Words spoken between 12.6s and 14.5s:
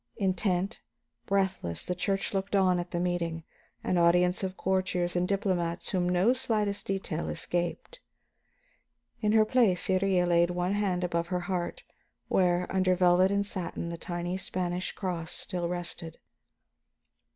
under velvet and satin, the tiny